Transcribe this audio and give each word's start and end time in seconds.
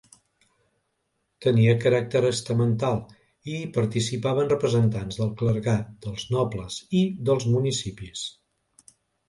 Tenia 1.45 1.75
caràcter 1.83 2.21
estamental 2.29 2.97
i 3.51 3.59
hi 3.59 3.69
participaven 3.77 4.51
representants 4.55 5.21
del 5.21 5.31
clergat, 5.45 5.95
dels 6.07 6.27
nobles 6.35 6.81
i 7.03 7.07
dels 7.31 7.49
municipis. 7.55 8.29